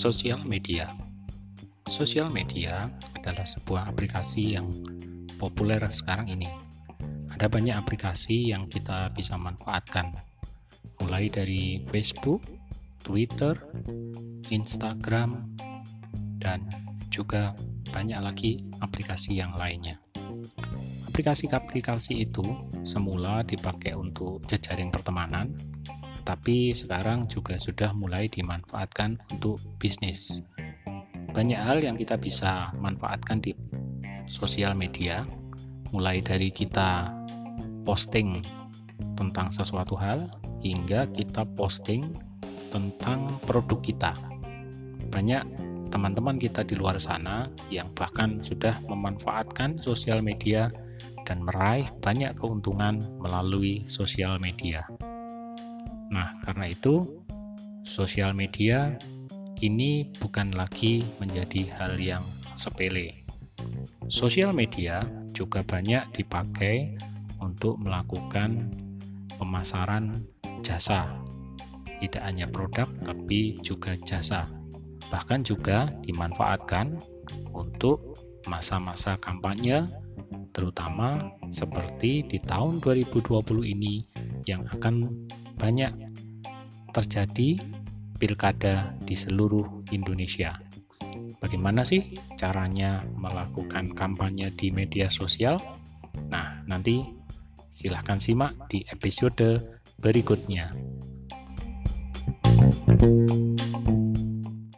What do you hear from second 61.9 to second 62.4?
yang